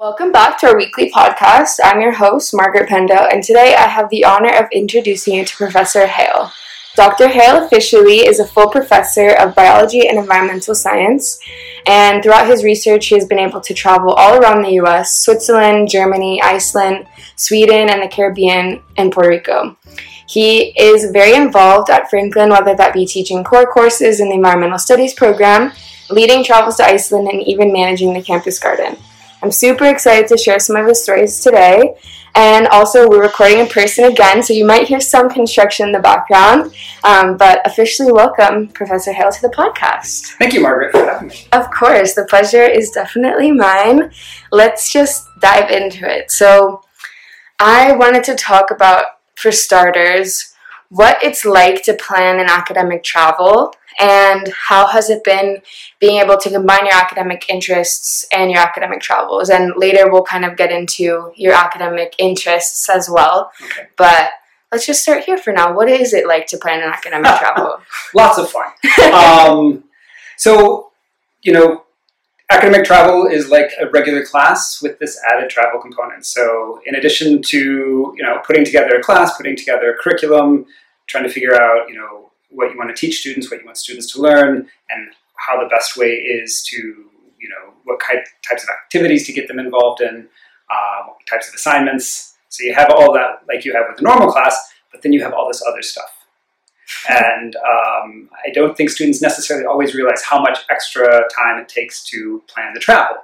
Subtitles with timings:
[0.00, 1.80] Welcome back to our weekly podcast.
[1.82, 5.56] I'm your host, Margaret Pendo, and today I have the honor of introducing you to
[5.56, 6.52] Professor Hale.
[6.94, 7.26] Dr.
[7.26, 11.40] Hale officially is a full professor of biology and environmental science,
[11.84, 15.90] and throughout his research, he has been able to travel all around the US, Switzerland,
[15.90, 19.76] Germany, Iceland, Sweden, and the Caribbean, and Puerto Rico.
[20.28, 24.78] He is very involved at Franklin, whether that be teaching core courses in the environmental
[24.78, 25.72] studies program,
[26.08, 28.96] leading travels to Iceland, and even managing the campus garden.
[29.40, 31.94] I'm super excited to share some of his stories today.
[32.34, 36.00] And also, we're recording in person again, so you might hear some construction in the
[36.00, 36.74] background.
[37.04, 40.36] Um, but officially, welcome Professor Hale to the podcast.
[40.38, 41.46] Thank you, Margaret, for having me.
[41.52, 44.10] Of course, the pleasure is definitely mine.
[44.50, 46.30] Let's just dive into it.
[46.30, 46.82] So,
[47.60, 49.04] I wanted to talk about,
[49.36, 50.52] for starters,
[50.90, 55.60] what it's like to plan an academic travel and how has it been
[55.98, 60.44] being able to combine your academic interests and your academic travels and later we'll kind
[60.44, 63.88] of get into your academic interests as well Okay.
[63.96, 64.30] but
[64.72, 67.78] let's just start here for now what is it like to plan an academic travel
[68.14, 68.70] Lots of fun.
[69.12, 69.84] um,
[70.36, 70.92] so,
[71.42, 71.84] you know,
[72.50, 76.24] academic travel is like a regular class with this added travel component.
[76.24, 77.58] So, in addition to,
[78.16, 80.64] you know, putting together a class, putting together a curriculum,
[81.06, 83.76] trying to figure out, you know, what you want to teach students, what you want
[83.76, 88.62] students to learn, and how the best way is to, you know, what kind, types
[88.62, 90.28] of activities to get them involved in,
[91.06, 92.34] what types of assignments.
[92.48, 94.56] So, you have all that like you have with a normal class,
[94.90, 96.10] but then you have all this other stuff.
[97.10, 102.02] And um, I don't think students necessarily always realize how much extra time it takes
[102.04, 103.18] to plan the travel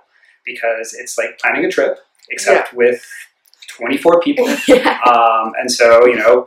[0.45, 3.03] because it's like planning a trip, except with
[3.69, 4.47] 24 people.
[4.69, 6.47] yeah Um, and so, you know,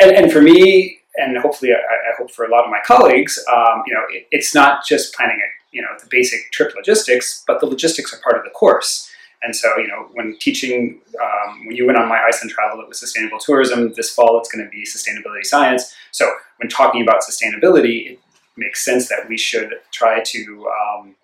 [0.00, 3.42] and, and for me, and hopefully I, I hope for a lot of my colleagues,
[3.52, 7.44] um, you know, it, it's not just planning it, you know, the basic trip logistics,
[7.46, 9.10] but the logistics are part of the course.
[9.42, 12.88] And so, you know, when teaching, um, when you went on my Iceland travel, it
[12.88, 13.92] was sustainable tourism.
[13.92, 15.94] This fall, it's going to be sustainability science.
[16.10, 18.20] So, when talking about sustainability, it
[18.56, 21.14] makes sense that we should try to, um,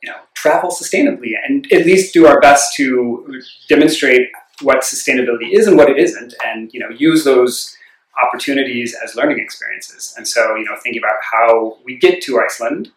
[0.00, 5.66] you know, travel sustainably and at least do our best to demonstrate what sustainability is
[5.66, 7.76] and what it isn't, and you know, use those
[8.20, 10.14] opportunities as learning experiences.
[10.16, 12.90] And so, you know, thinking about how we get to Iceland,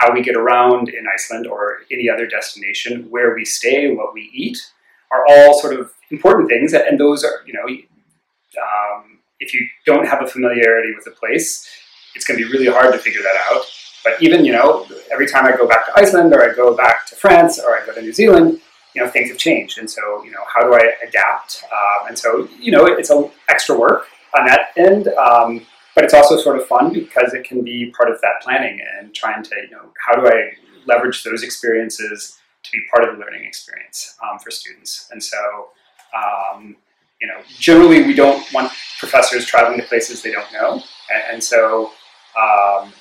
[0.00, 4.30] how we get around in Iceland or any other destination, where we stay, what we
[4.32, 4.58] eat,
[5.12, 6.72] are all sort of important things.
[6.72, 7.66] And those are, you know,
[8.60, 11.68] um, if you don't have a familiarity with the place,
[12.14, 13.64] it's going to be really hard to figure that out.
[14.04, 17.06] But even, you know, every time I go back to Iceland or I go back
[17.06, 18.60] to France or I go to New Zealand,
[18.94, 19.78] you know, things have changed.
[19.78, 21.64] And so, you know, how do I adapt?
[21.64, 24.06] Um, and so, you know, it's a extra work
[24.38, 25.08] on that end.
[25.08, 28.80] Um, but it's also sort of fun because it can be part of that planning
[28.98, 30.52] and trying to, you know, how do I
[30.86, 35.08] leverage those experiences to be part of the learning experience um, for students?
[35.12, 35.68] And so,
[36.16, 36.76] um,
[37.20, 40.82] you know, generally we don't want professors traveling to places they don't know.
[41.12, 41.92] And, and so,
[42.40, 42.92] um,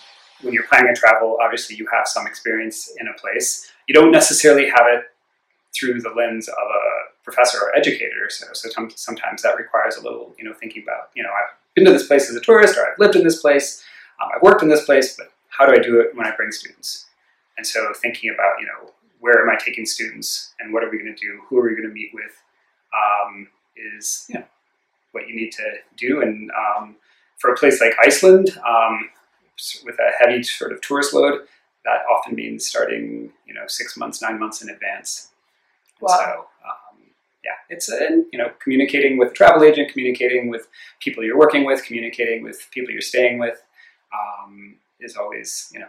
[0.42, 3.72] when you're planning a travel, obviously you have some experience in a place.
[3.88, 5.06] You don't necessarily have it
[5.78, 8.30] through the lens of a professor or educator.
[8.30, 11.86] So, so sometimes that requires a little, you know, thinking about, you know, I've been
[11.86, 13.84] to this place as a tourist, or I've lived in this place,
[14.22, 16.52] um, I've worked in this place, but how do I do it when I bring
[16.52, 17.06] students?
[17.58, 20.98] And so thinking about, you know, where am I taking students, and what are we
[20.98, 21.40] going to do?
[21.48, 22.34] Who are we going to meet with?
[22.94, 24.46] Um, is you know
[25.14, 25.64] what you need to
[25.96, 26.22] do.
[26.22, 26.98] And um,
[27.38, 29.10] for a place like Iceland, um,
[29.86, 31.48] with a heavy sort of tourist load,
[31.86, 35.30] that often means starting, you know, six months, nine months in advance.
[36.02, 36.18] Wow.
[36.18, 36.83] So, um,
[37.44, 40.68] yeah, it's uh, you know communicating with a travel agent, communicating with
[41.00, 43.62] people you're working with, communicating with people you're staying with,
[44.14, 45.88] um, is always you know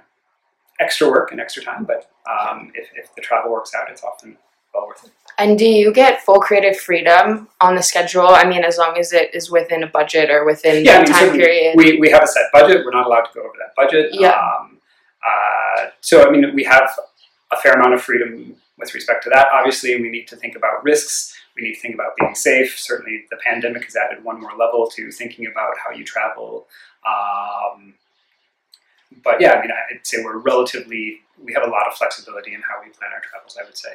[0.81, 1.84] extra work and extra time.
[1.84, 4.37] But um, if, if the travel works out, it's often
[4.75, 5.12] well worth it.
[5.38, 9.12] and do you get full creative freedom on the schedule i mean as long as
[9.12, 12.25] it is within a budget or within Yeah, I mean, time period We, we have
[12.25, 12.84] a set budget.
[12.84, 14.10] We're not allowed to go over that budget.
[14.12, 14.31] Yeah.
[14.31, 14.78] Um,
[15.26, 16.91] uh, so, I mean, we have
[17.53, 19.47] a fair amount of freedom with respect to that.
[19.53, 21.34] Obviously, we need to think about risks.
[21.56, 22.79] We need to think about being safe.
[22.79, 26.67] Certainly, the pandemic has added one more level to thinking about how you travel.
[27.06, 27.95] Um,
[29.23, 32.61] but yeah, I mean, I'd say we're relatively, we have a lot of flexibility in
[32.61, 33.91] how we plan our travels, I would say.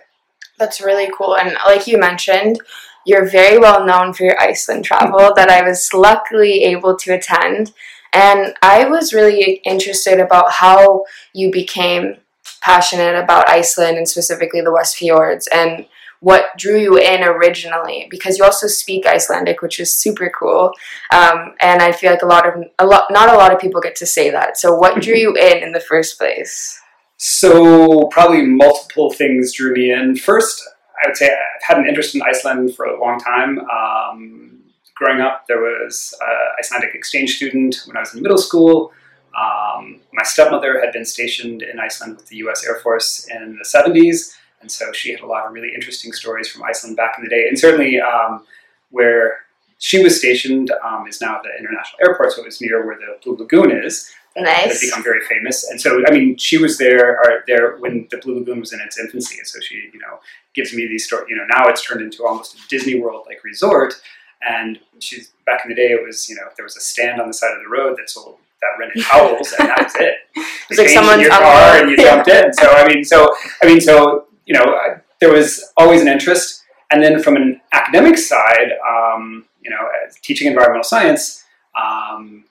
[0.57, 1.37] That's really cool.
[1.37, 2.59] And like you mentioned,
[3.05, 7.73] you're very well known for your Iceland travel that I was luckily able to attend.
[8.13, 12.17] And I was really interested about how you became
[12.61, 15.85] passionate about Iceland and specifically the West Fjords and
[16.21, 20.73] what drew you in originally because you also speak Icelandic, which is super cool.
[21.13, 23.81] Um, and I feel like a lot of a lot not a lot of people
[23.81, 24.57] get to say that.
[24.57, 26.79] So what drew you in in the first place?
[27.17, 30.15] So probably multiple things drew me in.
[30.15, 30.63] First,
[31.03, 33.59] I would say I've had an interest in Iceland for a long time.
[33.59, 34.59] Um,
[34.95, 38.93] growing up, there was an Icelandic exchange student when I was in middle school.
[39.37, 42.65] Um, my stepmother had been stationed in Iceland with the U.S.
[42.65, 46.47] Air Force in the 70s, and so she had a lot of really interesting stories
[46.49, 47.47] from Iceland back in the day.
[47.47, 48.45] And certainly, um,
[48.89, 49.39] where
[49.79, 53.17] she was stationed um, is now the international airport, so it was near where the
[53.23, 54.11] Blue Lagoon is.
[54.37, 54.71] Nice.
[54.71, 58.17] It's become very famous, and so I mean, she was there or there when the
[58.17, 60.19] Blue Lagoon was in its infancy, and so she, you know,
[60.53, 61.27] gives me these stories.
[61.29, 63.95] You know, now it's turned into almost a Disney World like resort,
[64.41, 65.91] and she's back in the day.
[65.91, 68.09] It was you know there was a stand on the side of the road that
[68.09, 70.15] sold that rented towels, and that was it.
[70.69, 72.53] It's like changed in someone's your car and you jumped in.
[72.53, 73.33] So I mean, so
[73.63, 77.61] I mean, so you know, I, there was always an interest, and then from an
[77.71, 79.77] academic side, um, you know,
[80.23, 81.45] teaching environmental science.
[81.79, 82.45] Um,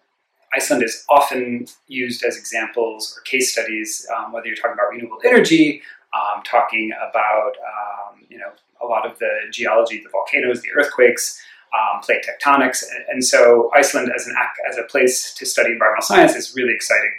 [0.55, 5.19] Iceland is often used as examples or case studies, um, whether you're talking about renewable
[5.27, 5.83] energy,
[6.15, 11.43] um, talking about um, you know a lot of the geology, the volcanoes, the earthquakes,
[11.75, 14.35] um, plate tectonics, and, and so Iceland as an
[14.71, 17.13] as a place to study environmental science is really exciting,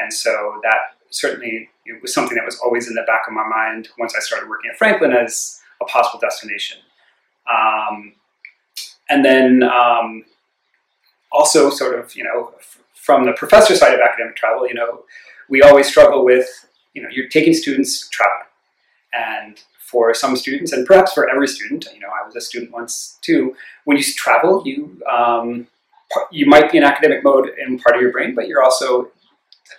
[0.00, 3.46] and so that certainly it was something that was always in the back of my
[3.46, 6.78] mind once I started working at Franklin as a possible destination,
[7.52, 8.14] um,
[9.08, 10.24] and then um,
[11.30, 15.04] also sort of you know f- from the professor side of academic travel, you know
[15.48, 16.48] we always struggle with
[16.94, 18.46] you know you're taking students traveling,
[19.12, 19.62] and
[19.92, 23.18] for some students, and perhaps for every student, you know, I was a student once
[23.20, 23.54] too.
[23.84, 25.66] When you travel, you um,
[26.30, 29.10] you might be in academic mode in part of your brain, but you're also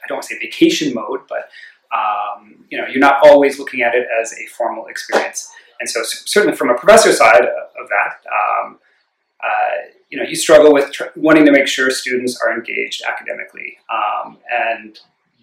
[0.04, 1.50] I don't want to say vacation mode, but
[1.95, 5.51] um, you know, you're not always looking at it as a formal experience.
[5.80, 8.80] And so, certainly from a professor side of that, um,
[9.44, 13.78] uh, you know, you struggle with tr- wanting to make sure students are engaged academically.
[13.92, 15.00] Um, and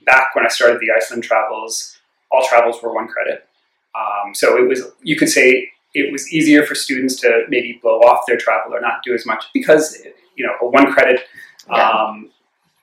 [0.07, 1.99] back when I started the Iceland travels,
[2.33, 3.47] all travels were one credit.
[3.95, 7.99] Um, so it was, you could say, it was easier for students to maybe blow
[8.01, 10.01] off their travel or not do as much because
[10.37, 11.23] you know a one credit
[11.69, 11.89] Yeah.
[11.91, 12.31] um,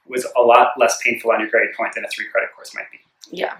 [0.08, 2.92] was a lot less painful on your grade point than a three credit course might
[2.92, 3.00] be.
[3.32, 3.58] Yeah.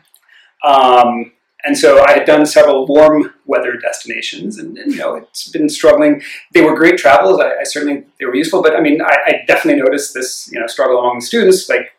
[0.64, 1.32] Um,
[1.64, 5.70] and so I had done several warm weather destinations, and, and, you know it's been
[5.70, 6.22] struggling.
[6.54, 7.40] They were great travels.
[7.40, 10.60] I, I certainly they were useful, but I mean I, I definitely noticed this you
[10.60, 11.94] know struggle among the students, like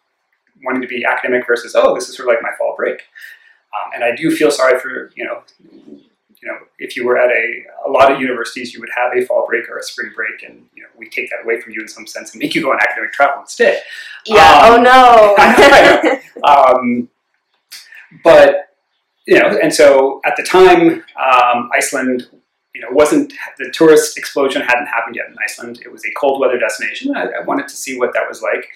[0.64, 3.02] wanting to be academic versus oh this is sort of like my fall break.
[3.74, 5.42] Um, and I do feel sorry for you know
[6.40, 9.26] you know if you were at a a lot of universities you would have a
[9.26, 11.80] fall break or a spring break, and you know we take that away from you
[11.80, 13.82] in some sense and make you go on academic travel instead.
[14.24, 14.60] Yeah.
[14.62, 15.34] Um, oh no.
[16.44, 17.08] I um,
[18.24, 18.68] but
[19.26, 22.28] you know, and so at the time, um, Iceland,
[22.74, 25.80] you know, wasn't the tourist explosion hadn't happened yet in Iceland.
[25.84, 27.14] It was a cold weather destination.
[27.14, 28.68] I, I wanted to see what that was like.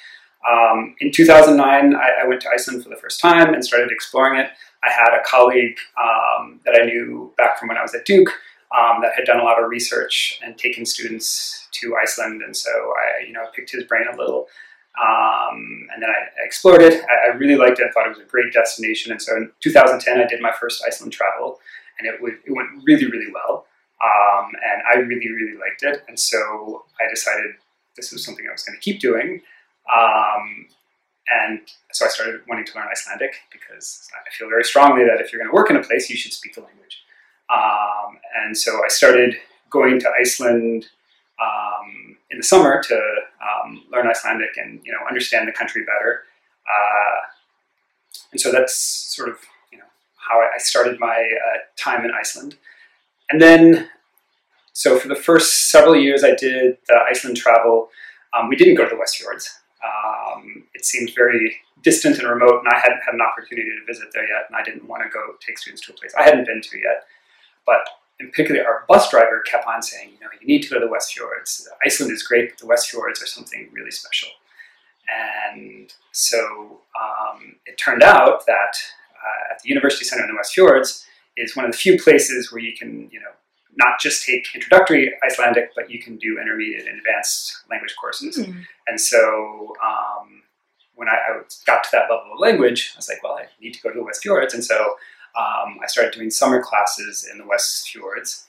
[0.51, 4.41] Um, in 2009, I, I went to Iceland for the first time and started exploring
[4.41, 4.51] it.
[4.85, 8.31] I had a colleague um, that I knew back from when I was at Duke
[8.77, 12.71] um, that had done a lot of research and taken students to Iceland, and so
[12.71, 14.49] I, you know, picked his brain a little.
[15.01, 17.03] Um, and then I, explored it.
[17.05, 17.87] I, I really liked it.
[17.89, 19.11] I thought it was a great destination.
[19.11, 21.61] And so in 2010, I did my first Iceland travel,
[21.99, 23.67] and it, would, it went really, really well.
[24.05, 26.03] Um, and I really, really liked it.
[26.09, 27.53] And so I decided
[27.97, 29.41] this was something I was going to keep doing.
[29.95, 30.67] Um,
[31.29, 31.61] and
[31.93, 35.41] so I started wanting to learn Icelandic because I feel very strongly that if you're
[35.41, 37.03] going to work in a place, you should speak the language.
[37.53, 39.37] Um, and so I started
[39.71, 40.87] going to Iceland
[41.41, 46.25] um, in the summer to um, learn Icelandic and you know understand the country better.
[46.67, 47.21] Uh,
[48.33, 49.37] and so that's sort of
[49.71, 49.85] you know
[50.17, 52.57] how I started my uh, time in Iceland.
[53.31, 53.89] And then,
[54.73, 57.89] so for the first several years I did the Iceland travel,
[58.37, 59.51] um, we didn't go to the West Fjords.
[59.85, 64.09] Um, it seemed very distant and remote, and I hadn't had an opportunity to visit
[64.13, 66.47] there yet, and I didn't want to go take students to a place I hadn't
[66.47, 67.05] been to yet.
[67.67, 67.89] But
[68.21, 70.85] in particular, our bus driver kept on saying, you know, you need to go to
[70.85, 71.69] the West Fjords.
[71.85, 74.29] Iceland is great, but the West Fjords are something really special.
[75.09, 78.75] And so um, it turned out that
[79.13, 81.05] uh, at the University Center in the West Fjords
[81.37, 83.31] is one of the few places where you can, you know,
[83.75, 88.39] not just take introductory Icelandic, but you can do intermediate and advanced language courses.
[88.39, 88.65] Mm.
[88.87, 90.43] And so um,
[90.95, 93.73] when I, I got to that level of language, I was like, well, I need
[93.73, 94.55] to go to the West Fjords.
[94.55, 94.97] And so
[95.37, 98.47] um, I started doing summer classes in the West Fjords.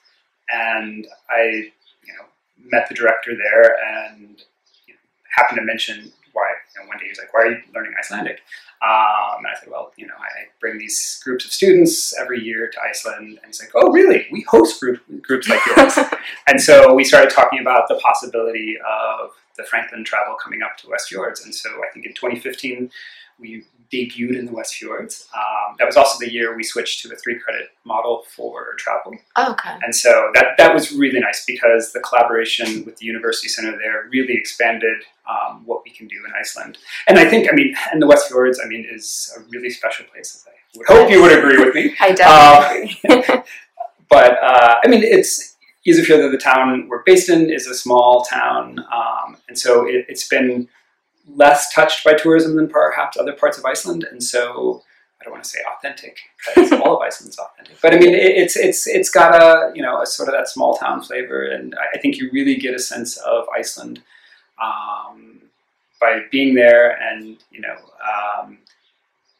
[0.50, 1.72] And I,
[2.04, 2.26] you know,
[2.72, 4.42] met the director there and
[4.86, 5.00] you know,
[5.36, 7.94] happened to mention why, you know, one day he was like, why are you learning
[8.00, 8.42] Icelandic?
[8.82, 12.70] Um, and I said, well, you know, I bring these groups of students every year
[12.70, 13.38] to Iceland.
[13.38, 14.28] And he's like, oh, really?
[14.32, 15.98] We host group, groups like yours.
[16.48, 20.90] and so we started talking about the possibility of the Franklin travel coming up to
[20.90, 21.46] West Fjords.
[21.46, 22.90] And so I think in 2015,
[23.40, 25.28] we debuted in the West Fjords.
[25.36, 29.14] Um, that was also the year we switched to a three credit model for travel.
[29.36, 29.78] Oh, okay.
[29.84, 34.10] And so that, that was really nice because the collaboration with the University Center there
[34.12, 36.78] really expanded um, what we can do in Iceland.
[37.08, 40.06] And I think, I mean, and the West Fjords, I mean, is a really special
[40.12, 40.46] place.
[40.48, 41.96] I would hope you would agree with me.
[42.00, 43.44] I definitely agree.
[44.10, 45.56] But uh, I mean, it's
[45.88, 50.28] Ísafjörður, the town we're based in, is a small town, um, and so it, it's
[50.28, 50.68] been
[51.28, 54.84] less touched by tourism than perhaps other parts of Iceland, and so
[55.20, 56.18] I don't want to say authentic
[56.56, 59.82] because all of Iceland's authentic, but I mean it, it's it's it's got a you
[59.82, 62.80] know a sort of that small town flavor, and I think you really get a
[62.80, 64.02] sense of Iceland
[64.62, 65.42] um,
[66.00, 67.76] by being there, and you know.
[68.04, 68.60] Um,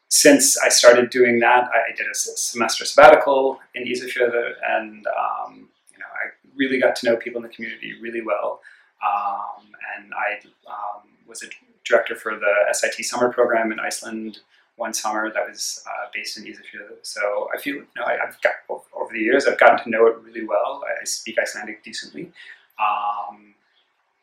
[0.08, 5.98] since I started doing that, I did a semester sabbatical in Ísafjörður, and um, you
[5.98, 8.60] know I really got to know people in the community really well.
[9.04, 10.38] Um, and I
[10.70, 11.48] um, was a
[11.84, 14.40] director for the SIT summer program in Iceland
[14.76, 16.98] one summer that was uh, based in Ísafjörður.
[17.02, 20.06] So I feel, you know, I, have got over the years I've gotten to know
[20.06, 20.84] it really well.
[21.00, 22.32] I speak Icelandic decently,
[22.80, 23.54] um,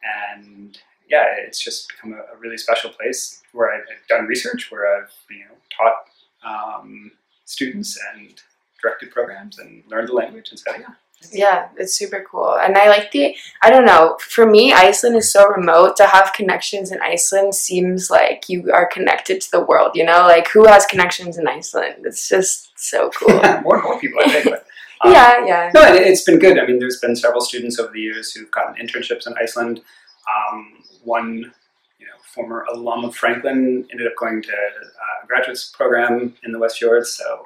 [0.04, 0.78] and
[1.10, 5.14] yeah, it's just become a, a, really special place where I've, done research, where I've
[5.30, 7.12] you know taught um,
[7.46, 8.42] students and
[8.82, 10.96] directed programs and learned the language and so yeah.
[11.32, 12.58] Yeah, it's super cool.
[12.58, 15.96] And I like the, I don't know, for me, Iceland is so remote.
[15.98, 20.22] To have connections in Iceland seems like you are connected to the world, you know?
[20.22, 22.06] Like, who has connections in Iceland?
[22.06, 23.36] It's just so cool.
[23.62, 24.46] more and more people, I think.
[24.46, 24.66] But,
[25.06, 25.72] um, yeah, yeah.
[25.74, 26.58] No, it's been good.
[26.58, 29.82] I mean, there's been several students over the years who've gotten internships in Iceland.
[30.28, 31.54] Um, one,
[32.00, 36.60] you know, former alum of Franklin ended up going to a graduate program in the
[36.60, 37.16] West Fjords.
[37.16, 37.46] So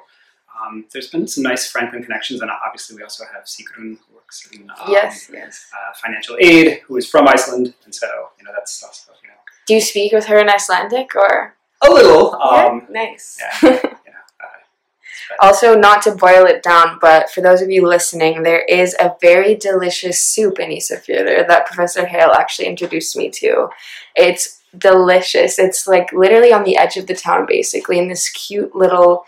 [0.64, 4.48] um, there's been some nice Franklin connections, and obviously we also have Sigrun, who works
[4.52, 5.66] in um, yes, yes.
[5.72, 8.06] Uh, financial aid, who is from Iceland, and so
[8.38, 9.34] you know that's also you know.
[9.66, 11.54] Do you speak with her in Icelandic or?
[11.82, 12.34] A little.
[12.36, 13.38] Um, yeah, nice.
[13.62, 13.80] Yeah,
[15.40, 19.14] also, not to boil it down, but for those of you listening, there is a
[19.20, 23.68] very delicious soup in Ísafjörður that Professor Hale actually introduced me to.
[24.14, 25.58] It's delicious.
[25.58, 29.24] It's like literally on the edge of the town, basically, in this cute little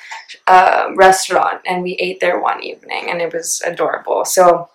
[0.46, 1.60] uh, restaurant.
[1.66, 4.24] And we ate there one evening, and it was adorable.
[4.24, 4.68] So,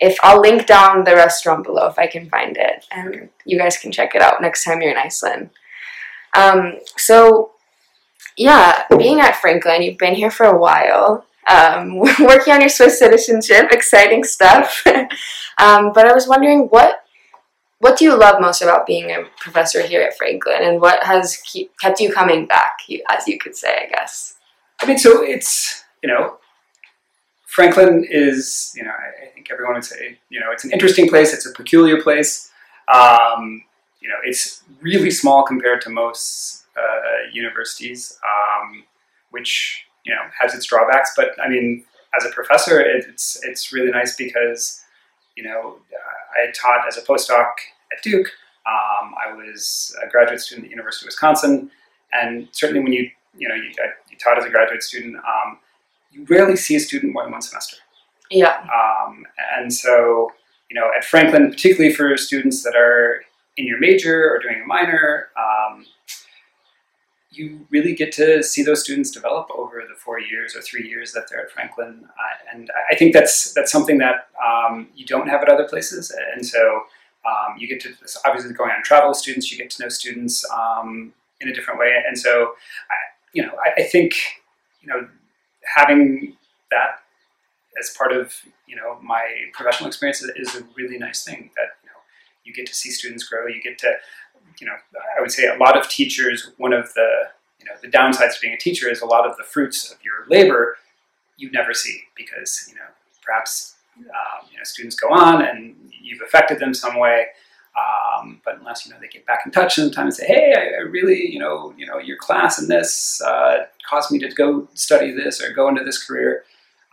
[0.00, 3.76] if I'll link down the restaurant below if I can find it, and you guys
[3.76, 5.50] can check it out next time you're in Iceland.
[6.36, 7.52] Um, so,
[8.36, 11.24] yeah, being at Franklin, you've been here for a while.
[11.48, 14.84] Um, working on your Swiss citizenship, exciting stuff.
[15.58, 17.04] um, but I was wondering what
[17.80, 21.36] what do you love most about being a professor here at Franklin, and what has
[21.44, 22.78] keep, kept you coming back,
[23.10, 24.34] as you could say, I guess?
[24.80, 26.38] I mean, so it's you know,
[27.46, 31.08] Franklin is you know, I, I think everyone would say you know, it's an interesting
[31.08, 31.32] place.
[31.32, 32.50] It's a peculiar place.
[32.92, 33.62] Um,
[34.00, 38.84] you know, it's really small compared to most uh, universities, um,
[39.30, 41.12] which you know has its drawbacks.
[41.16, 41.84] But I mean,
[42.16, 44.82] as a professor, it's it's really nice because
[45.38, 45.76] you know,
[46.34, 47.46] I taught as a postdoc
[47.96, 48.26] at Duke.
[48.66, 51.70] Um, I was a graduate student at the University of Wisconsin,
[52.12, 53.70] and certainly when you you know you,
[54.10, 55.58] you taught as a graduate student, um,
[56.10, 57.76] you rarely see a student more than one semester.
[58.30, 58.66] Yeah.
[58.78, 59.24] Um,
[59.56, 60.32] and so
[60.70, 63.22] you know, at Franklin, particularly for students that are
[63.56, 65.86] in your major or doing a minor, um,
[67.30, 71.12] you really get to see those students develop over the four years or three years
[71.12, 75.28] that they're at Franklin, uh, and I think that's that's something that um, you don't
[75.28, 76.14] have at other places.
[76.34, 76.84] And so
[77.26, 77.94] um, you get to
[78.24, 81.78] obviously going on travel with students, you get to know students um, in a different
[81.78, 81.92] way.
[82.06, 82.54] And so,
[82.90, 82.94] I,
[83.32, 84.14] you know, I, I, think
[84.80, 85.08] you know
[85.76, 86.36] having
[86.70, 87.00] that
[87.78, 88.34] as part of
[88.66, 91.50] you know my professional experience is, a really nice thing.
[91.56, 92.00] That you know
[92.44, 93.92] you get to see students grow, you get to
[94.60, 94.74] you know,
[95.16, 97.08] I would say a lot of teachers, one of the,
[97.60, 99.98] you know, the downsides of being a teacher is a lot of the fruits of
[100.02, 100.76] your labor
[101.36, 102.86] you never see because, you know,
[103.22, 107.26] perhaps, um, you know, students go on and you've affected them some way.
[107.78, 110.80] Um, but unless you know they get back in touch sometimes and say, "Hey, I,
[110.80, 114.68] I, really, you know, you know, your class and this uh, caused me to go
[114.74, 116.44] study this or go into this career,"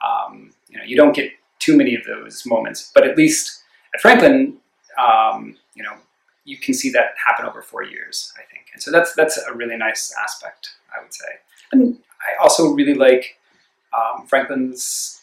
[0.06, 2.92] um, you know, you don't get too many of those moments.
[2.94, 3.64] But at least
[3.96, 4.58] at Franklin,
[5.02, 5.96] um, you know,
[6.46, 8.68] you can see that happen over four years, I think.
[8.74, 11.26] And so that's that's a really nice aspect, I would say.
[11.72, 13.38] And I also really like
[13.94, 15.22] um, Franklin's.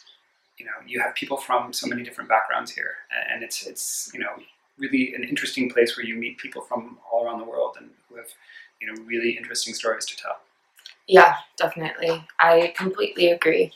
[0.59, 2.95] You know, you have people from so many different backgrounds here,
[3.33, 4.31] and it's it's you know
[4.79, 8.17] really an interesting place where you meet people from all around the world and who
[8.17, 8.29] have
[8.81, 10.37] you know really interesting stories to tell.
[11.09, 12.25] Yeah, definitely.
[12.39, 13.73] I completely agree.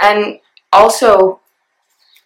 [0.00, 0.40] And
[0.72, 1.40] also,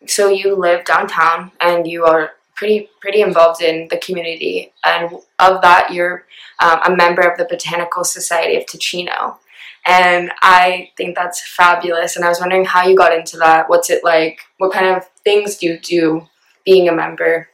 [0.07, 5.61] so you live downtown and you are pretty pretty involved in the community, and of
[5.63, 6.27] that, you're
[6.61, 9.39] um, a member of the Botanical Society of Ticino.
[9.87, 12.17] And I think that's fabulous.
[12.17, 13.69] And I was wondering how you got into that.
[13.69, 14.41] What's it like?
[14.57, 16.27] What kind of things do you do
[16.65, 17.49] being a member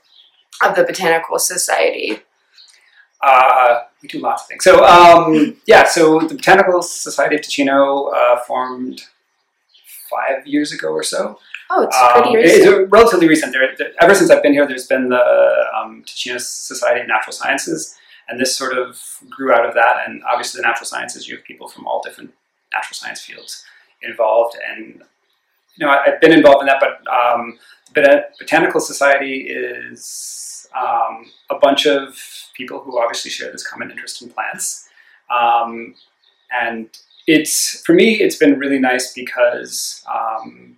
[0.65, 2.21] of the Botanical Society?
[3.21, 4.65] Uh, we do lots of things.
[4.65, 9.03] So um, yeah, so the Botanical Society of Ticino uh, formed
[10.09, 11.39] five years ago or so.
[11.73, 12.81] Oh, it's pretty Um, recent.
[12.83, 13.53] It's relatively recent.
[13.53, 17.33] There, there- ever since I've been here, there's been the um, Ticino Society of Natural
[17.33, 17.97] Sciences,
[18.29, 19.97] and this sort of grew out of that.
[20.07, 22.35] And obviously, the natural sciences, you have people from all different
[22.73, 23.65] natural science fields
[24.03, 24.57] involved.
[24.69, 25.03] And
[25.77, 27.59] you know, I, I've been involved in that, but um,
[27.95, 32.19] the Botanical Society is um, a bunch of
[32.55, 34.89] people who obviously share this common interest in plants.
[35.31, 35.95] Um,
[36.53, 36.89] and
[37.27, 40.77] it's for me, it's been really nice because um,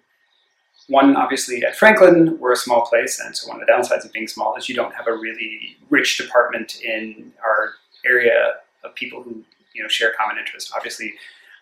[0.93, 4.13] one, obviously, at Franklin, we're a small place, and so one of the downsides of
[4.13, 7.71] being small is you don't have a really rich department in our
[8.05, 9.43] area of people who
[9.75, 10.71] you know share common interests.
[10.77, 11.15] Obviously,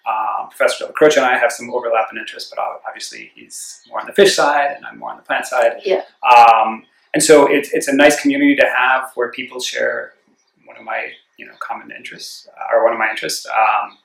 [0.07, 4.01] um, Professor Del Croce and I have some overlap in interest, but obviously he's more
[4.01, 5.81] on the fish side, and I'm more on the plant side.
[5.85, 6.03] Yeah.
[6.29, 6.85] Um,
[7.15, 10.15] and so it's it's a nice community to have where people share
[10.65, 13.47] one of my you know common interests uh, or one of my interests.
[13.47, 13.99] Um,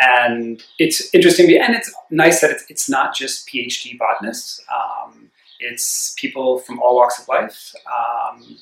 [0.00, 4.60] and it's interesting, and it's nice that it's, it's not just PhD botanists.
[4.72, 8.56] Um, it's people from all walks of life um,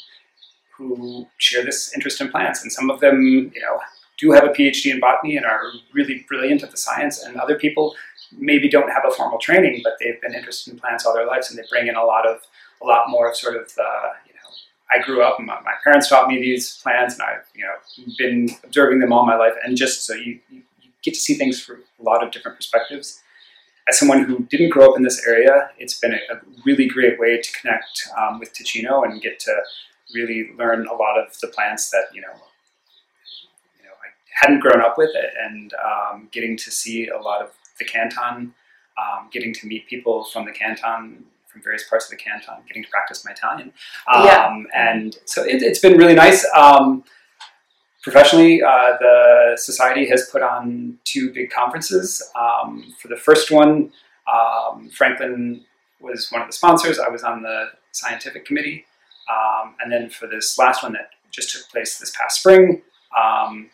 [0.77, 3.81] who share this interest in plants, and some of them, you know,
[4.19, 5.61] do have a PhD in botany and are
[5.93, 7.95] really brilliant at the science, and other people
[8.33, 11.51] maybe don't have a formal training, but they've been interested in plants all their lives,
[11.51, 12.41] and they bring in a lot of
[12.83, 13.89] a lot more of sort of the
[14.27, 14.41] you know.
[14.91, 18.49] I grew up, my, my parents taught me these plants, and I've you know been
[18.65, 20.63] observing them all my life, and just so you you
[21.07, 23.23] get to see things from a lot of different perspectives.
[23.89, 26.37] As someone who didn't grow up in this area, it's been a, a
[26.67, 29.53] really great way to connect um, with Ticino and get to
[30.15, 32.35] really learn a lot of the plants that you know
[33.79, 34.09] you know I
[34.41, 38.55] hadn't grown up with, it, and um, getting to see a lot of the canton,
[39.03, 42.83] um, getting to meet people from the canton, from various parts of the canton, getting
[42.83, 43.73] to practice my Italian,
[44.13, 44.63] um, Yeah.
[44.75, 46.45] and so it, it's been really nice.
[46.57, 47.05] Um,
[48.07, 52.23] professionally, uh, the society has put on two big conferences.
[52.37, 53.91] Um, for the first one,
[54.33, 55.65] um, Franklin
[56.01, 57.01] was one of the sponsors.
[57.01, 58.85] I was on the scientific committee.
[59.29, 62.81] Um, and then for this last one that just took place this past spring,
[63.19, 63.71] um,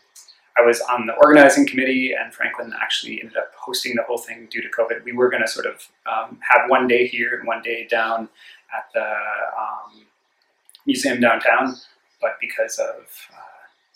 [0.58, 4.48] I was on the organizing committee, and Franklin actually ended up hosting the whole thing
[4.50, 5.04] due to COVID.
[5.04, 8.30] We were going to sort of um, have one day here and one day down
[8.74, 10.06] at the um,
[10.86, 11.76] museum downtown,
[12.22, 13.51] but because of uh,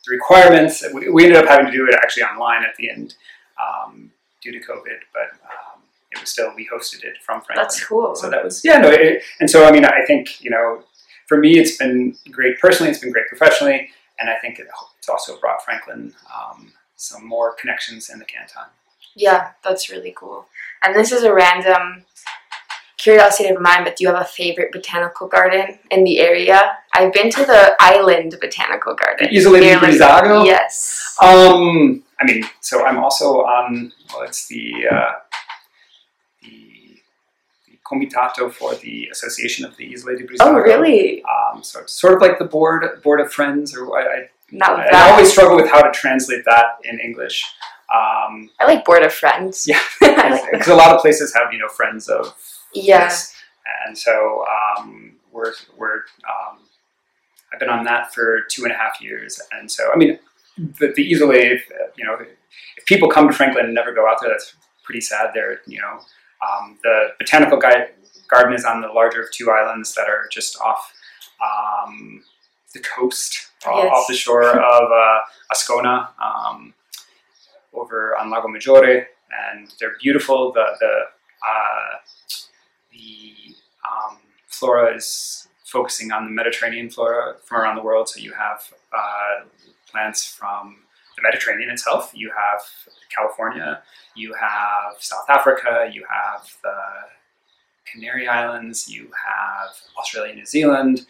[0.06, 3.14] the requirements, we, we ended up having to do it actually online at the end
[3.60, 4.10] um,
[4.42, 4.98] due to COVID.
[5.12, 7.56] But um, it was still we hosted it from Franklin.
[7.56, 8.14] That's cool.
[8.14, 10.82] So that was yeah no, it, and so I mean I think you know
[11.26, 13.90] for me it's been great personally, it's been great professionally,
[14.20, 14.66] and I think it,
[14.98, 18.64] it's also brought Franklin um, some more connections in the canton.
[19.14, 20.46] Yeah, that's really cool.
[20.82, 22.04] And this is a random
[22.98, 26.78] curiosity of mine, but do you have a favorite botanical garden in the area?
[26.94, 29.28] I've been to the Island Botanical Garden.
[29.28, 30.44] Di near Brissago?
[30.44, 31.16] Yes.
[31.22, 35.12] Um, I mean, so I'm also on well, it's the uh,
[36.42, 37.00] the,
[37.66, 40.40] the Comitato for the Association of the Isola di Brissago.
[40.40, 41.22] Oh, really?
[41.24, 44.80] Um, so it's sort of like the board board of friends, or I, I Not
[44.80, 45.10] I that.
[45.12, 47.44] always struggle with how to translate that in English.
[47.94, 49.66] Um, I like Board of Friends.
[49.68, 49.80] Yeah.
[50.02, 52.34] I because a lot of places have you know friends of
[52.74, 53.34] This.
[53.86, 54.44] and so
[54.78, 55.96] um, we're we're
[56.28, 56.58] um,
[57.52, 60.18] I've been on that for two and a half years, and so I mean
[60.58, 62.16] the, the Isola, if, uh, you know,
[62.76, 65.30] if people come to Franklin and never go out there, that's pretty sad.
[65.34, 66.00] There, you know,
[66.46, 67.90] um, the botanical guide,
[68.28, 70.92] garden is on the larger of two islands that are just off
[71.42, 72.22] um,
[72.72, 73.92] the coast, off- Yes.
[73.94, 75.20] off the shore of uh,
[75.54, 76.72] Ascona, um,
[77.74, 79.06] over on Lago Maggiore,
[79.50, 80.52] and they're beautiful.
[80.52, 81.00] The the
[81.46, 81.96] uh,
[83.06, 83.54] the
[83.90, 88.08] um, flora is focusing on the Mediterranean flora from around the world.
[88.08, 88.60] So you have
[88.92, 89.44] uh,
[89.90, 90.78] plants from
[91.16, 92.12] the Mediterranean itself.
[92.14, 92.62] You have
[93.14, 93.82] California.
[94.14, 95.90] You have South Africa.
[95.92, 96.76] You have the
[97.92, 98.88] Canary Islands.
[98.88, 101.06] You have Australia, New Zealand.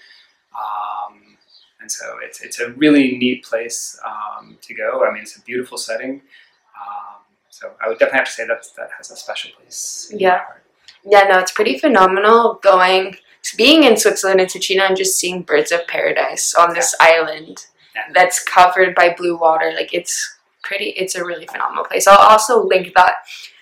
[0.54, 1.36] Um,
[1.80, 5.04] and so it's, it's a really neat place um, to go.
[5.06, 6.22] I mean, it's a beautiful setting.
[6.80, 10.08] Um, so I would definitely have to say that that has a special place.
[10.10, 10.38] in my Yeah.
[10.38, 10.62] heart.
[11.08, 13.16] Yeah, no, it's pretty phenomenal going,
[13.56, 18.02] being in Switzerland and Ticino and just seeing birds of paradise on this island Yeah.
[18.12, 19.72] that's covered by blue water.
[19.72, 22.06] Like it's pretty, it's a really phenomenal place.
[22.08, 23.14] I'll also link that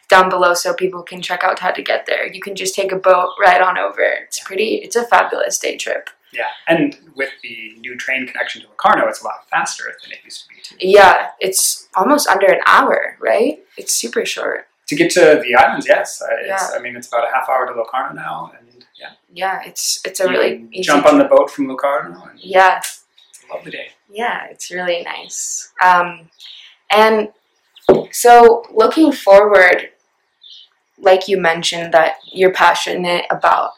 [0.08, 2.26] down below so people can check out how to get there.
[2.32, 4.00] You can just take a boat right on over.
[4.02, 6.08] It's pretty, it's a fabulous day trip.
[6.32, 10.18] Yeah, and with the new train connection to Locarno, it's a lot faster than it
[10.24, 10.60] used to be.
[10.62, 10.76] Too.
[10.80, 13.60] Yeah, it's almost under an hour, right?
[13.76, 14.66] It's super short.
[14.88, 16.22] To get to the islands, yes.
[16.40, 16.78] It's, Yeah.
[16.78, 20.20] I mean, it's about a half hour to Locarno now, and yeah, Yeah, it's it's
[20.20, 23.04] a you really jump on the boat from Locarno, and Yeah, it's
[23.50, 23.88] a lovely day.
[24.10, 25.72] yeah, it's really nice.
[25.82, 26.28] Um,
[26.90, 27.28] and
[28.12, 29.90] so looking forward,
[30.98, 33.70] like you mentioned, that you're passionate about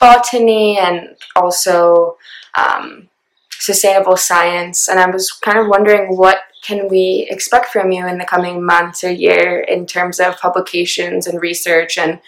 [0.00, 2.16] botany and also
[2.56, 3.08] um,
[3.58, 8.18] sustainable science, and I was kind of wondering what can we expect from you in
[8.18, 12.20] the coming months or year in terms of publications and research and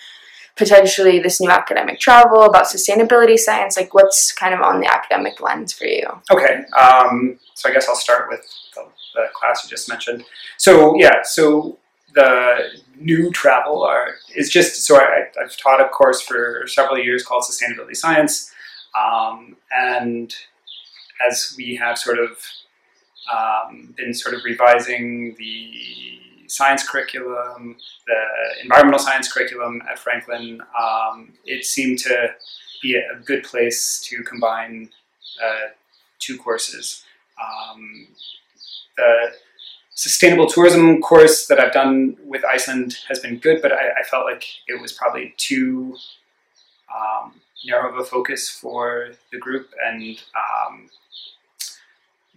[0.57, 5.41] potentially this new academic travel about sustainability science like what's kind of on the academic
[5.41, 8.41] lens for you Okay, um, so I guess I'll start with
[8.75, 10.25] the, the class you just mentioned.
[10.57, 11.79] So yeah, so
[12.15, 17.25] the new travel are, is just so I, I've taught a course for several years
[17.25, 18.53] called Sustainability Science,
[18.97, 20.35] um, and
[21.27, 22.39] as we have sort of
[23.33, 25.73] um, been sort of revising the
[26.49, 27.77] science curriculum,
[28.07, 32.35] the environmental science curriculum at Franklin, um, it seemed to
[32.83, 34.89] be a good place to combine
[35.45, 35.69] uh,
[36.19, 37.05] two courses.
[37.39, 38.09] Um,
[38.97, 39.33] the
[39.91, 44.25] sustainable tourism course that I've done with Iceland has been good, but I, I felt
[44.25, 45.97] like it was probably too
[46.95, 50.89] um, narrow of a focus for the group, and um,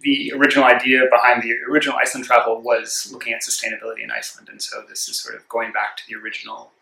[0.00, 4.60] the original idea behind the original Iceland travel was looking at sustainability in Iceland, and
[4.60, 6.72] so this is sort of going back to the original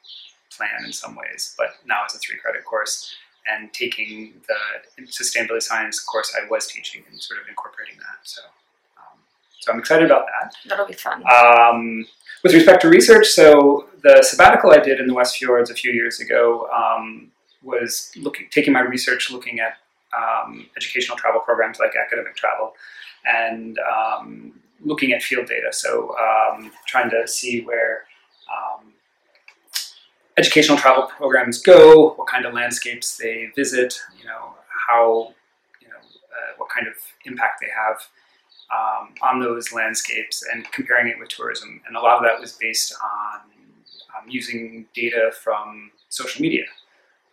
[0.56, 3.14] plan in some ways, but now it's a three credit course
[3.46, 8.18] and taking the sustainability science course I was teaching and sort of incorporating that.
[8.22, 8.42] So,
[8.98, 9.18] um,
[9.60, 10.54] so I'm excited about that.
[10.66, 12.06] that'll be fun Um,
[12.42, 15.92] with respect to research, so the sabbatical I did in the West Fjords a few
[15.92, 17.30] years ago um,
[17.62, 19.74] was looking, taking my research, looking at
[20.16, 22.72] um, educational travel programs like academic travel,
[23.24, 24.52] and um,
[24.84, 25.72] looking at field data.
[25.72, 28.04] So um, trying to see where
[28.50, 28.92] um,
[30.36, 34.54] educational travel programs go, what kind of landscapes they visit, you know,
[34.88, 35.34] how,
[35.80, 36.94] you know, uh, what kind of
[37.24, 38.00] impact they have
[38.74, 41.80] um, on those landscapes and comparing it with tourism.
[41.86, 43.40] And a lot of that was based on
[44.16, 46.64] um, using data from social media,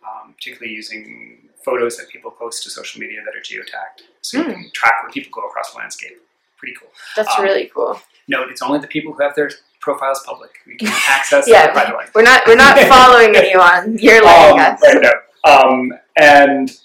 [0.08, 4.04] um, particularly using photos that people post to social media that are geotagged.
[4.22, 6.16] So you can track where people go across the landscape.
[6.56, 6.88] Pretty cool.
[7.16, 10.50] that's um, really cool No, it's only the people who have their profiles public.
[10.66, 11.66] We can access Yeah.
[11.68, 12.10] the private ones.
[12.14, 15.12] we're not we're not following anyone you're letting Um, us right, no.
[15.52, 16.76] Um, and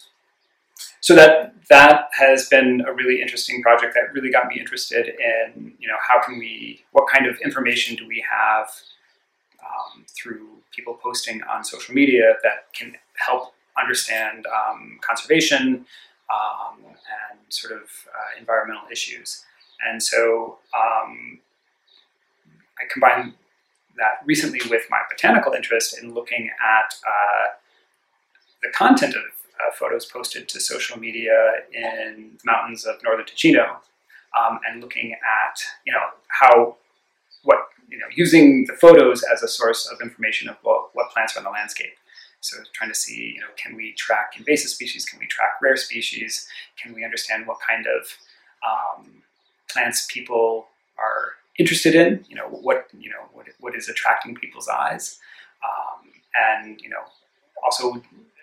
[1.01, 5.73] so that that has been a really interesting project that really got me interested in
[5.79, 8.67] you know how can we what kind of information do we have
[9.61, 15.85] um, through people posting on social media that can help understand um, conservation
[16.31, 19.43] um, and sort of uh, environmental issues
[19.85, 21.39] and so um,
[22.79, 23.33] I combined
[23.97, 27.53] that recently with my botanical interest in looking at uh,
[28.61, 33.77] the content of uh, photos posted to social media in the mountains of northern Ticino,
[34.39, 36.77] um, and looking at you know how
[37.43, 41.35] what you know using the photos as a source of information of what, what plants
[41.35, 41.93] are in the landscape.
[42.43, 45.77] So trying to see you know can we track invasive species, can we track rare
[45.77, 46.47] species,
[46.81, 48.17] can we understand what kind of
[48.67, 49.23] um,
[49.69, 54.67] plants people are interested in, you know what you know what, what is attracting people's
[54.67, 55.19] eyes,
[55.63, 56.11] um,
[56.51, 57.03] and you know
[57.63, 58.01] also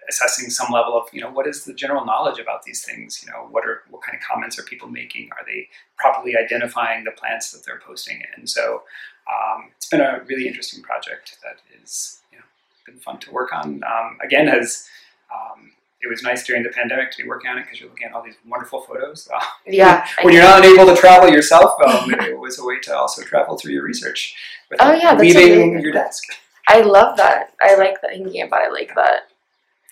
[0.09, 3.23] assessing some level of you know what is the general knowledge about these things?
[3.23, 5.29] You know what are what kind of comments are people making?
[5.39, 8.83] Are they properly identifying the plants that they're posting and so
[9.31, 12.45] um, it's been a really interesting project that is you know
[12.91, 13.83] been fun to work on.
[13.85, 14.89] Um, again has
[15.33, 15.73] um,
[16.03, 18.13] it was nice during the pandemic to be working on it because you're looking at
[18.15, 19.29] all these wonderful photos.
[19.33, 20.07] Uh, yeah.
[20.19, 23.23] I when you're not able to travel yourself um, it was a way to also
[23.23, 24.35] travel through your research
[24.71, 25.81] without Oh, yeah, that's leaving amazing.
[25.83, 26.25] your desk.
[26.69, 27.53] I love that.
[27.61, 29.29] I like that thinking about it like that.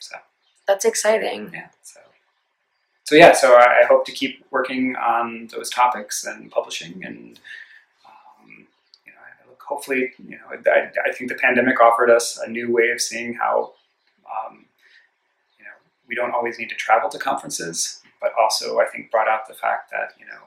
[0.01, 0.17] So.
[0.67, 1.51] That's exciting.
[1.53, 2.01] Yeah so.
[3.05, 7.39] So yeah so I, I hope to keep working on those topics and publishing and
[8.07, 8.67] um,
[9.05, 12.49] you know I look, hopefully you know I, I think the pandemic offered us a
[12.49, 13.75] new way of seeing how
[14.27, 14.65] um,
[15.59, 15.77] you know
[16.09, 19.55] we don't always need to travel to conferences but also I think brought out the
[19.55, 20.43] fact that you know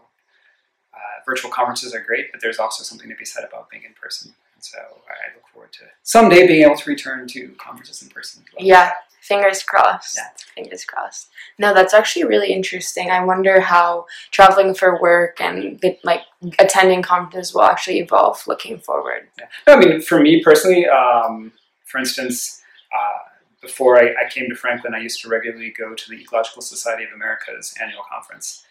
[0.94, 3.94] uh, virtual conferences are great but there's also something to be said about being in
[3.94, 4.34] person.
[4.60, 8.92] So I look forward to someday being able to return to conferences in person yeah
[9.22, 10.18] fingers crossed.
[10.18, 10.30] Yeah.
[10.56, 11.30] fingers crossed.
[11.58, 13.10] No that's actually really interesting.
[13.10, 16.22] I wonder how traveling for work and like
[16.60, 19.28] attending conferences will actually evolve looking forward.
[19.68, 21.52] No, I mean, for me personally, um,
[21.86, 22.62] for instance,
[22.94, 23.20] uh,
[23.62, 27.04] before I, I, came to Franklin, I used to regularly go to the Ecological Society
[27.04, 28.66] of America's annual conference,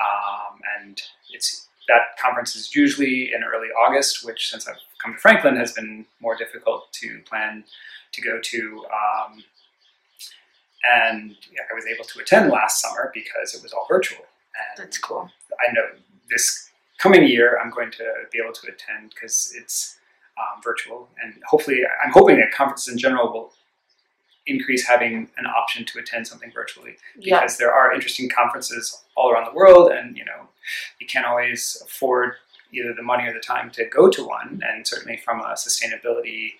[0.00, 1.00] um, and
[1.32, 5.72] it's that conference is usually in early August, which since I've come to Franklin has
[5.72, 7.64] been more difficult to plan
[8.12, 8.86] to go to.
[8.92, 9.44] Um,
[10.92, 14.24] and yeah, I was able to attend last summer because it was all virtual.
[14.54, 15.30] And That's cool.
[15.66, 15.82] I know
[16.30, 19.98] this coming year I'm going to be able to attend because it's
[20.38, 23.52] um, virtual, and hopefully, I'm hoping that conferences in general will
[24.46, 27.56] increase having an option to attend something virtually because yeah.
[27.58, 30.48] there are interesting conferences all around the world, and you know,
[31.00, 32.34] you can't always afford
[32.72, 36.54] either the money or the time to go to one, and certainly from a sustainability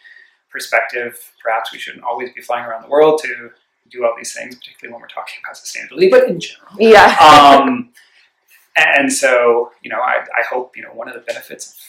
[0.50, 3.50] perspective, perhaps we shouldn't always be flying around the world to
[3.90, 6.72] do all these things, particularly when we're talking about sustainability, but in general.
[6.78, 7.16] Yeah.
[7.62, 7.90] um,
[8.76, 11.80] and so, you know, I, I hope, you know, one of the benefits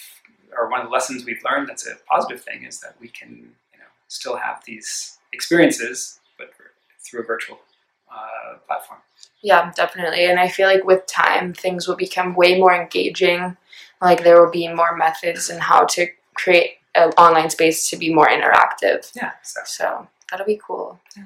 [0.58, 3.30] or one of the lessons we've learned that's a positive thing is that we can,
[3.30, 6.52] you know, still have these experiences, but
[7.04, 7.60] through a virtual
[8.12, 9.00] uh, platform.
[9.42, 10.26] Yeah, definitely.
[10.26, 13.58] And I feel like with time, things will become way more engaging.
[14.02, 18.14] Like there will be more methods and how to create an online space to be
[18.14, 19.12] more interactive.
[19.16, 19.32] Yeah.
[19.44, 21.00] So, so that'll be cool.
[21.16, 21.24] Yeah.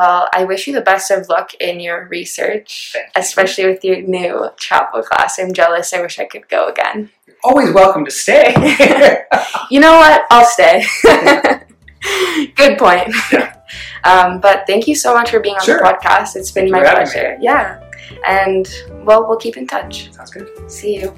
[0.00, 4.48] Well, I wish you the best of luck in your research, especially with your new
[4.56, 5.38] chapel class.
[5.38, 5.92] I'm jealous.
[5.92, 7.10] I wish I could go again.
[7.26, 8.54] You're always welcome to stay.
[9.70, 10.24] you know what?
[10.30, 10.86] I'll stay.
[12.56, 13.14] Good point.
[13.30, 13.56] Yeah.
[14.04, 15.76] Um, but thank you so much for being on sure.
[15.76, 16.34] the podcast.
[16.34, 17.36] It's been my pleasure.
[17.38, 17.86] Yeah.
[18.26, 18.66] And
[19.04, 20.10] well, we'll keep in touch.
[20.14, 20.48] Sounds good.
[20.70, 21.14] See you.